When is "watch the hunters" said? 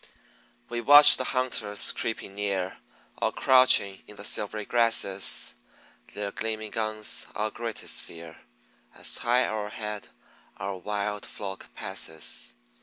0.81-1.91